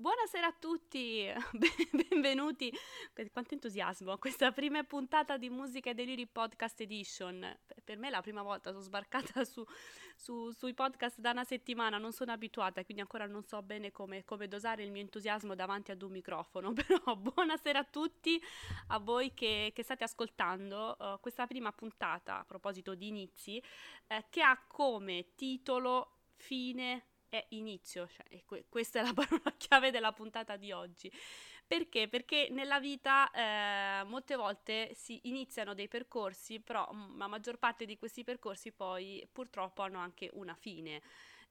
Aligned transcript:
Buonasera 0.00 0.46
a 0.46 0.54
tutti, 0.58 1.30
benvenuti, 2.08 2.72
quanto 3.32 3.52
entusiasmo, 3.52 4.12
a 4.12 4.18
questa 4.18 4.50
prima 4.50 4.82
puntata 4.82 5.36
di 5.36 5.50
Musica 5.50 5.90
e 5.90 5.94
Deliri 5.94 6.26
Podcast 6.26 6.80
Edition. 6.80 7.46
Per 7.84 7.98
me 7.98 8.06
è 8.06 8.10
la 8.10 8.22
prima 8.22 8.40
volta, 8.40 8.70
sono 8.70 8.82
sbarcata 8.82 9.44
su, 9.44 9.62
su, 10.16 10.52
sui 10.52 10.72
podcast 10.72 11.18
da 11.18 11.32
una 11.32 11.44
settimana, 11.44 11.98
non 11.98 12.12
sono 12.12 12.32
abituata, 12.32 12.82
quindi 12.82 13.02
ancora 13.02 13.26
non 13.26 13.44
so 13.44 13.60
bene 13.60 13.92
come, 13.92 14.24
come, 14.24 14.48
dosare 14.48 14.84
il 14.84 14.90
mio 14.90 15.02
entusiasmo 15.02 15.54
davanti 15.54 15.90
ad 15.90 16.00
un 16.00 16.12
microfono, 16.12 16.72
però 16.72 17.14
buonasera 17.14 17.80
a 17.80 17.84
tutti, 17.84 18.40
a 18.86 18.98
voi 18.98 19.34
che, 19.34 19.70
che 19.74 19.82
state 19.82 20.04
ascoltando 20.04 20.96
uh, 20.98 21.20
questa 21.20 21.46
prima 21.46 21.72
puntata, 21.72 22.38
a 22.38 22.44
proposito 22.46 22.94
di 22.94 23.08
inizi, 23.08 23.62
eh, 24.06 24.24
che 24.30 24.40
ha 24.40 24.58
come 24.66 25.34
titolo 25.34 26.14
Fine 26.36 27.09
è 27.30 27.44
inizio, 27.50 28.06
cioè, 28.08 28.42
que- 28.44 28.66
questa 28.68 29.00
è 29.00 29.02
la 29.02 29.14
parola 29.14 29.54
chiave 29.56 29.90
della 29.90 30.12
puntata 30.12 30.56
di 30.56 30.72
oggi. 30.72 31.10
Perché? 31.66 32.08
Perché 32.08 32.48
nella 32.50 32.80
vita 32.80 33.30
eh, 33.30 34.04
molte 34.04 34.34
volte 34.34 34.90
si 34.94 35.20
iniziano 35.24 35.72
dei 35.72 35.88
percorsi, 35.88 36.60
però 36.60 36.88
mm, 36.92 37.16
la 37.16 37.28
maggior 37.28 37.58
parte 37.58 37.86
di 37.86 37.96
questi 37.96 38.24
percorsi 38.24 38.72
poi 38.72 39.26
purtroppo 39.32 39.82
hanno 39.82 40.00
anche 40.00 40.28
una 40.34 40.54
fine 40.54 41.00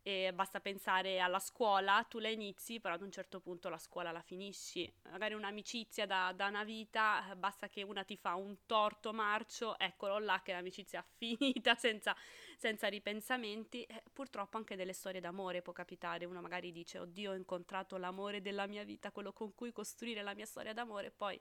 e 0.01 0.31
basta 0.33 0.59
pensare 0.59 1.19
alla 1.19 1.39
scuola, 1.39 2.05
tu 2.07 2.19
la 2.19 2.29
inizi, 2.29 2.79
però 2.79 2.93
ad 2.95 3.01
un 3.01 3.11
certo 3.11 3.39
punto 3.39 3.69
la 3.69 3.77
scuola 3.77 4.11
la 4.11 4.21
finisci. 4.21 4.91
Magari 5.11 5.33
un'amicizia 5.33 6.05
da, 6.05 6.31
da 6.35 6.47
una 6.47 6.63
vita, 6.63 7.35
basta 7.37 7.67
che 7.67 7.83
una 7.83 8.03
ti 8.03 8.15
fa 8.17 8.35
un 8.35 8.65
torto 8.65 9.13
marcio, 9.13 9.77
eccolo 9.77 10.17
là 10.19 10.41
che 10.43 10.53
l'amicizia 10.53 11.01
è 11.01 11.05
finita 11.17 11.75
senza, 11.75 12.15
senza 12.57 12.87
ripensamenti. 12.87 13.83
Eh, 13.83 14.03
purtroppo 14.13 14.57
anche 14.57 14.75
delle 14.75 14.93
storie 14.93 15.21
d'amore 15.21 15.61
può 15.61 15.73
capitare, 15.73 16.25
uno 16.25 16.41
magari 16.41 16.71
dice, 16.71 16.99
oddio 16.99 17.31
ho 17.31 17.35
incontrato 17.35 17.97
l'amore 17.97 18.41
della 18.41 18.67
mia 18.67 18.83
vita, 18.83 19.11
quello 19.11 19.33
con 19.33 19.53
cui 19.53 19.71
costruire 19.71 20.23
la 20.23 20.33
mia 20.33 20.45
storia 20.45 20.73
d'amore, 20.73 21.11
poi 21.11 21.39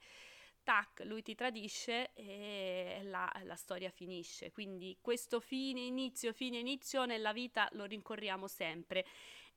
tac, 0.69 1.01
lui 1.05 1.23
ti 1.23 1.35
tradisce 1.35 2.11
e 2.13 3.01
la, 3.05 3.33
la, 3.45 3.55
storia 3.55 3.89
finisce. 3.89 4.53
Quindi 4.53 4.99
questo 5.01 5.41
fine, 5.41 5.81
inizio, 5.81 6.35
fine, 6.35 6.59
inizio 6.59 7.07
nella 7.07 7.33
vita 7.33 7.71
lo 7.73 7.87
rincorriamo 7.87 8.47
sempre. 8.47 9.07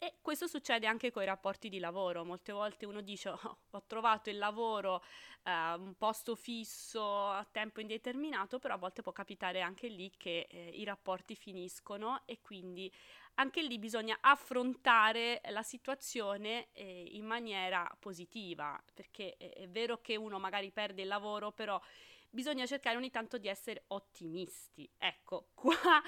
E 0.04 0.16
questo 0.20 0.48
succede 0.48 0.88
anche 0.88 1.12
con 1.12 1.22
i 1.22 1.28
rapporti 1.28 1.70
di 1.70 1.78
lavoro. 1.78 2.26
Molte 2.26 2.52
volte 2.52 2.88
uno 2.88 3.02
dice 3.02 3.30
oh, 3.30 3.58
ho 3.70 3.84
trovato 3.86 4.32
il 4.32 4.40
lavoro, 4.40 5.04
eh, 5.44 5.74
un 5.76 5.94
posto 5.96 6.34
fisso 6.34 7.28
a 7.28 7.46
tempo 7.52 7.82
indeterminato, 7.82 8.58
però 8.58 8.74
a 8.74 8.78
volte 8.78 9.04
può 9.04 9.12
capitare 9.12 9.62
anche 9.62 9.88
lì 9.90 10.12
che 10.18 10.48
eh, 10.50 10.70
i 10.70 10.84
rapporti 10.86 11.36
finiscono 11.36 12.24
e 12.26 12.42
quindi 12.42 12.92
anche 13.36 13.62
lì 13.62 13.78
bisogna 13.78 14.18
affrontare 14.22 15.40
la 15.50 15.62
situazione 15.62 16.70
eh, 16.72 17.10
in 17.12 17.26
maniera 17.28 17.88
positiva, 18.00 18.82
perché 18.96 19.36
è, 19.38 19.54
è 19.54 19.70
vero 19.70 20.02
che 20.02 20.16
uno 20.16 20.40
magari 20.40 20.72
perde 20.72 21.04
il 21.04 21.10
lavoro, 21.10 21.52
però 21.52 21.80
bisogna 22.32 22.66
cercare 22.66 22.98
ogni 22.98 23.12
tanto 23.12 23.38
di 23.38 23.48
essere 23.48 23.84
ottimisti. 23.88 24.90
Ecco, 24.98 25.50
qua 25.54 26.02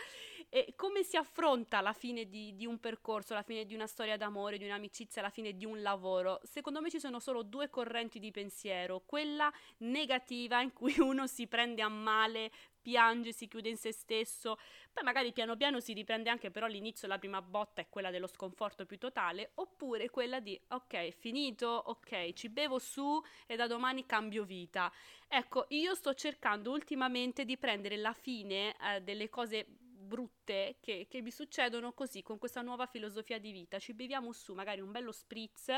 eh, 0.54 0.76
come 0.76 1.02
si 1.02 1.18
affronta 1.18 1.82
la 1.82 1.94
fine 1.94 2.30
di, 2.30 2.56
di, 2.56 2.68
un 2.68 2.80
percorso, 2.80 3.34
la 3.34 3.42
fine 3.42 3.66
di 3.66 3.73
una 3.73 3.88
storia 3.88 4.18
d'amore, 4.18 4.60
di 4.60 4.66
un'amicizia, 4.66 5.23
la 5.23 5.32
fine 5.32 5.58
di 5.58 5.66
un 5.66 5.82
lavoro? 5.82 6.40
Secondo 6.44 6.80
me 6.80 6.92
ci 6.92 7.00
sono 7.00 7.20
solo 7.20 7.42
due 7.42 7.72
correnti 7.72 8.20
di 8.20 8.30
pensiero, 8.30 9.02
quella 9.04 9.52
negativa 9.78 10.62
in 10.62 10.72
cui 10.72 10.94
uno 11.02 11.26
si 11.26 11.48
prende 11.48 11.82
a 11.82 11.90
male 11.90 12.52
piange, 12.84 13.32
si 13.32 13.48
chiude 13.48 13.70
in 13.70 13.78
se 13.78 13.92
stesso, 13.92 14.60
poi 14.92 15.04
magari 15.04 15.34
piano 15.34 15.56
piano 15.56 15.80
si 15.80 15.94
riprende 15.94 16.30
anche, 16.30 16.52
però 16.52 16.67
all'inizio 16.67 17.08
la 17.08 17.17
prima 17.17 17.42
botta 17.42 17.82
è 17.82 17.90
quella 17.90 18.12
dello 18.12 18.28
sconforto 18.28 18.86
più 18.86 19.00
totale, 19.00 19.54
oppure 19.56 20.12
quella 20.12 20.40
di 20.40 20.60
ok, 20.67 21.10
finito, 21.17 21.66
ok, 21.67 22.34
ci 22.34 22.50
bevo 22.50 22.78
su 22.78 23.20
e 23.48 23.56
da 23.56 23.66
domani 23.66 24.06
cambio 24.06 24.44
vita. 24.44 24.92
Ecco, 25.28 25.66
io 25.70 25.95
sto 25.95 26.14
cercando 26.14 26.70
ultimamente 26.70 27.44
di 27.44 27.58
prendere 27.58 27.98
la 27.98 28.14
fine 28.14 28.76
eh, 28.78 29.02
delle 29.02 29.30
cose 29.30 29.66
brutte 30.03 30.77
che, 30.80 31.08
che 31.09 31.21
mi 31.21 31.31
succedono 31.31 31.93
così, 31.93 32.21
con 32.21 32.37
questa 32.37 32.61
nuova 32.61 32.86
filosofia 32.86 33.39
di 33.39 33.52
vita. 33.52 33.80
Ci 33.80 33.93
beviamo 33.93 34.31
su 34.31 34.53
magari 34.53 34.81
un 34.81 34.91
bello 34.91 35.11
spritz 35.11 35.69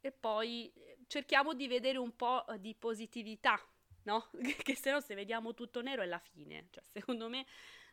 e 0.00 0.12
poi 0.12 0.70
eh, 0.74 0.98
cerchiamo 1.06 1.54
di 1.54 1.68
vedere 1.68 1.98
un 1.98 2.14
po' 2.14 2.44
di 2.58 2.74
positività 2.74 3.58
no? 4.04 4.30
che 4.62 4.74
se 4.74 4.90
no 4.90 5.00
se 5.00 5.14
vediamo 5.14 5.54
tutto 5.54 5.82
nero 5.82 6.02
è 6.02 6.06
la 6.06 6.18
fine. 6.18 6.68
Cioè, 6.70 6.82
secondo 6.84 7.28
me, 7.28 7.46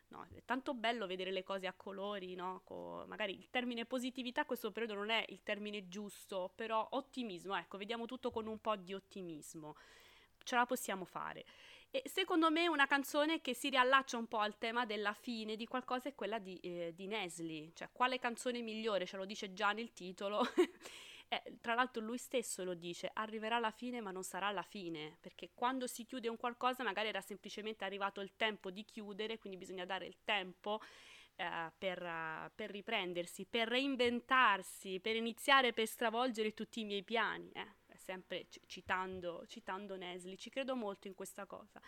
no, 0.08 0.26
è 0.34 0.42
tanto 0.44 0.74
bello 0.74 1.06
vedere 1.06 1.30
le 1.30 1.42
cose 1.42 1.66
a 1.66 1.72
colori, 1.72 2.34
no? 2.34 2.62
Co- 2.64 3.04
magari 3.06 3.38
il 3.38 3.50
termine 3.50 3.84
positività 3.86 4.42
a 4.42 4.46
questo 4.46 4.72
periodo 4.72 4.94
non 4.94 5.10
è 5.10 5.24
il 5.28 5.42
termine 5.42 5.88
giusto, 5.88 6.52
però 6.54 6.86
ottimismo, 6.92 7.56
ecco, 7.56 7.78
vediamo 7.78 8.06
tutto 8.06 8.30
con 8.30 8.46
un 8.46 8.60
po' 8.60 8.76
di 8.76 8.94
ottimismo. 8.94 9.76
Ce 10.50 10.56
la 10.56 10.66
possiamo 10.66 11.04
fare. 11.04 11.44
E 11.92 12.02
secondo 12.06 12.50
me 12.50 12.66
una 12.66 12.88
canzone 12.88 13.40
che 13.40 13.54
si 13.54 13.68
riallaccia 13.68 14.16
un 14.16 14.26
po' 14.26 14.38
al 14.38 14.58
tema 14.58 14.84
della 14.84 15.12
fine 15.12 15.54
di 15.54 15.64
qualcosa 15.64 16.08
è 16.08 16.14
quella 16.16 16.40
di, 16.40 16.58
eh, 16.58 16.92
di 16.92 17.06
Nesli. 17.06 17.70
Cioè, 17.72 17.90
quale 17.92 18.18
canzone 18.18 18.60
migliore? 18.60 19.06
Ce 19.06 19.16
lo 19.16 19.26
dice 19.26 19.52
già 19.52 19.70
nel 19.70 19.92
titolo. 19.92 20.40
Eh, 21.32 21.58
tra 21.60 21.74
l'altro 21.74 22.02
lui 22.02 22.18
stesso 22.18 22.64
lo 22.64 22.74
dice, 22.74 23.08
arriverà 23.12 23.60
la 23.60 23.70
fine 23.70 24.00
ma 24.00 24.10
non 24.10 24.24
sarà 24.24 24.50
la 24.50 24.64
fine, 24.64 25.16
perché 25.20 25.50
quando 25.54 25.86
si 25.86 26.04
chiude 26.04 26.26
un 26.26 26.36
qualcosa 26.36 26.82
magari 26.82 27.06
era 27.06 27.20
semplicemente 27.20 27.84
arrivato 27.84 28.20
il 28.20 28.32
tempo 28.34 28.72
di 28.72 28.84
chiudere, 28.84 29.38
quindi 29.38 29.56
bisogna 29.56 29.84
dare 29.84 30.06
il 30.06 30.16
tempo 30.24 30.80
eh, 31.36 31.70
per, 31.78 32.50
per, 32.52 32.70
riprendersi, 32.72 33.46
per 33.48 33.68
reinventarsi, 33.68 34.98
per 34.98 35.14
iniziare, 35.14 35.72
per 35.72 35.86
stravolgere 35.86 36.52
tutti 36.52 36.80
i 36.80 36.84
miei 36.84 37.04
piani. 37.04 37.48
Eh 37.52 37.78
sempre 38.00 38.46
c- 38.48 38.60
citando, 38.66 39.44
citando 39.46 39.96
Nesli, 39.96 40.36
ci 40.36 40.50
credo 40.50 40.74
molto 40.74 41.06
in 41.06 41.14
questa 41.14 41.46
cosa. 41.46 41.80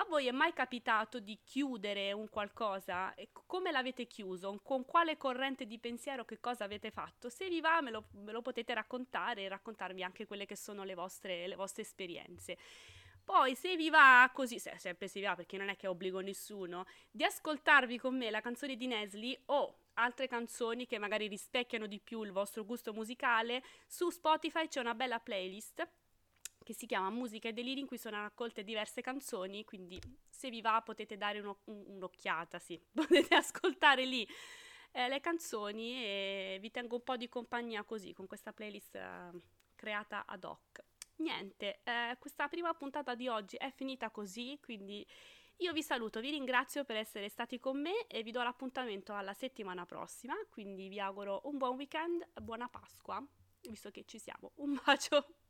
A 0.00 0.04
voi 0.08 0.28
è 0.28 0.30
mai 0.30 0.52
capitato 0.52 1.18
di 1.18 1.40
chiudere 1.42 2.12
un 2.12 2.28
qualcosa? 2.28 3.14
E 3.14 3.30
come 3.32 3.72
l'avete 3.72 4.06
chiuso? 4.06 4.60
Con 4.62 4.84
quale 4.84 5.16
corrente 5.16 5.66
di 5.66 5.78
pensiero 5.80 6.24
che 6.24 6.38
cosa 6.38 6.64
avete 6.64 6.92
fatto? 6.92 7.28
Se 7.28 7.48
vi 7.48 7.60
va 7.60 7.80
me 7.80 7.90
lo, 7.90 8.04
me 8.12 8.30
lo 8.30 8.40
potete 8.40 8.72
raccontare 8.74 9.42
e 9.42 9.48
raccontarmi 9.48 10.04
anche 10.04 10.26
quelle 10.26 10.46
che 10.46 10.54
sono 10.56 10.84
le 10.84 10.94
vostre, 10.94 11.48
le 11.48 11.56
vostre 11.56 11.82
esperienze. 11.82 12.56
Poi, 13.28 13.54
se 13.54 13.76
vi 13.76 13.90
va 13.90 14.30
così, 14.32 14.58
se, 14.58 14.78
sempre 14.78 15.06
se 15.06 15.20
vi 15.20 15.26
va 15.26 15.34
perché 15.34 15.58
non 15.58 15.68
è 15.68 15.76
che 15.76 15.86
obbligo 15.86 16.20
nessuno, 16.20 16.86
di 17.10 17.24
ascoltarvi 17.24 17.98
con 17.98 18.16
me 18.16 18.30
la 18.30 18.40
canzone 18.40 18.74
di 18.74 18.86
Nesli 18.86 19.38
o 19.46 19.80
altre 19.94 20.26
canzoni 20.26 20.86
che 20.86 20.96
magari 20.96 21.26
rispecchiano 21.26 21.86
di 21.86 22.00
più 22.00 22.22
il 22.22 22.32
vostro 22.32 22.64
gusto 22.64 22.94
musicale, 22.94 23.62
su 23.86 24.08
Spotify 24.08 24.66
c'è 24.68 24.80
una 24.80 24.94
bella 24.94 25.20
playlist 25.20 25.86
che 26.64 26.72
si 26.72 26.86
chiama 26.86 27.10
Musica 27.10 27.50
e 27.50 27.52
Deliri 27.52 27.80
in 27.80 27.86
cui 27.86 27.98
sono 27.98 28.16
raccolte 28.16 28.64
diverse 28.64 29.02
canzoni, 29.02 29.62
quindi 29.62 30.00
se 30.26 30.48
vi 30.48 30.62
va 30.62 30.80
potete 30.80 31.18
dare 31.18 31.40
uno, 31.40 31.58
un, 31.64 31.84
un'occhiata, 31.86 32.58
sì, 32.58 32.80
potete 32.94 33.34
ascoltare 33.34 34.06
lì 34.06 34.26
eh, 34.92 35.06
le 35.06 35.20
canzoni 35.20 36.02
e 36.02 36.58
vi 36.62 36.70
tengo 36.70 36.94
un 36.94 37.02
po' 37.02 37.18
di 37.18 37.28
compagnia 37.28 37.84
così 37.84 38.14
con 38.14 38.26
questa 38.26 38.54
playlist 38.54 38.94
eh, 38.94 39.30
creata 39.74 40.24
ad 40.26 40.44
hoc. 40.44 40.87
Niente, 41.18 41.80
eh, 41.82 42.16
questa 42.20 42.46
prima 42.48 42.72
puntata 42.74 43.14
di 43.14 43.26
oggi 43.26 43.56
è 43.56 43.72
finita 43.72 44.10
così, 44.10 44.58
quindi 44.62 45.04
io 45.56 45.72
vi 45.72 45.82
saluto, 45.82 46.20
vi 46.20 46.30
ringrazio 46.30 46.84
per 46.84 46.96
essere 46.96 47.28
stati 47.28 47.58
con 47.58 47.80
me 47.80 48.06
e 48.06 48.22
vi 48.22 48.30
do 48.30 48.40
l'appuntamento 48.42 49.12
alla 49.14 49.34
settimana 49.34 49.84
prossima, 49.84 50.34
quindi 50.48 50.88
vi 50.88 51.00
auguro 51.00 51.40
un 51.44 51.56
buon 51.56 51.74
weekend, 51.74 52.24
buona 52.40 52.68
Pasqua, 52.68 53.20
visto 53.68 53.90
che 53.90 54.04
ci 54.06 54.18
siamo. 54.20 54.52
Un 54.56 54.80
bacio! 54.84 55.47